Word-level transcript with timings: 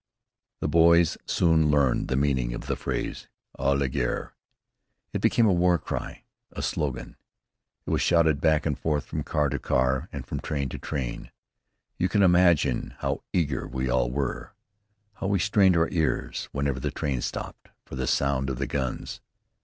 The 0.61 0.67
boys 0.67 1.15
soon 1.27 1.69
learned 1.69 2.07
the 2.07 2.15
meaning 2.15 2.55
of 2.55 2.65
the 2.65 2.75
phrase, 2.75 3.27
"à 3.59 3.79
la 3.79 3.85
guerre." 3.85 4.33
It 5.13 5.21
became 5.21 5.45
a 5.45 5.53
war 5.53 5.77
cry, 5.77 6.23
a 6.51 6.63
slogan. 6.63 7.17
It 7.85 7.91
was 7.91 8.01
shouted 8.01 8.41
back 8.41 8.65
and 8.65 8.75
forth 8.79 9.05
from 9.05 9.21
car 9.21 9.49
to 9.49 9.59
car 9.59 10.09
and 10.11 10.25
from 10.25 10.39
train 10.39 10.69
to 10.69 10.79
train. 10.79 11.29
You 11.99 12.09
can 12.09 12.23
imagine 12.23 12.95
how 12.97 13.21
eager 13.31 13.67
we 13.67 13.91
all 13.91 14.09
were; 14.09 14.53
how 15.17 15.27
we 15.27 15.37
strained 15.37 15.77
our 15.77 15.87
ears, 15.91 16.49
whenever 16.51 16.79
the 16.79 16.89
train 16.89 17.21
stopped, 17.21 17.69
for 17.85 17.93
the 17.95 18.07
sound 18.07 18.49
of 18.49 18.57
the 18.57 18.65
guns. 18.65 19.21